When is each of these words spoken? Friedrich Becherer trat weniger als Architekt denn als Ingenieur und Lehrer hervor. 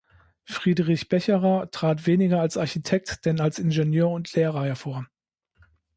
Friedrich 0.45 1.09
Becherer 1.09 1.69
trat 1.69 2.07
weniger 2.07 2.41
als 2.41 2.57
Architekt 2.57 3.23
denn 3.27 3.39
als 3.39 3.59
Ingenieur 3.59 4.09
und 4.09 4.33
Lehrer 4.33 4.65
hervor. 4.65 5.05